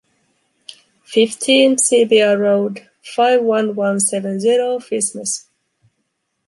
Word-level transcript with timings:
Fifteen, 1.03 1.75
CBR 1.75 2.39
Road, 2.39 2.89
five-one-one-seven-zero, 3.03 4.79
Fismes. 4.79 5.45